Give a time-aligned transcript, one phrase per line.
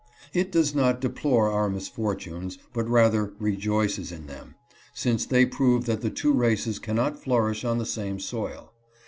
[0.33, 4.55] It does not deplore our misfortunes, but rather rejoices in them,
[4.95, 8.73] since they prove that the two races cannot flourish on the same soil.